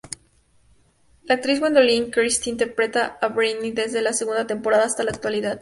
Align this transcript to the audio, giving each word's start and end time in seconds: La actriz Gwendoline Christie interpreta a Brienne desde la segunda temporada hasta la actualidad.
La 1.25 1.35
actriz 1.35 1.59
Gwendoline 1.59 2.09
Christie 2.09 2.49
interpreta 2.51 3.19
a 3.21 3.27
Brienne 3.27 3.71
desde 3.73 4.01
la 4.01 4.13
segunda 4.13 4.47
temporada 4.47 4.85
hasta 4.85 5.03
la 5.03 5.11
actualidad. 5.11 5.49